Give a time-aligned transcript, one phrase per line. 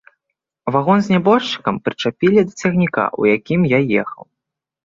[0.75, 4.23] Вагон з нябожчыкам прычапілі да цягніка, у якім я ехаў.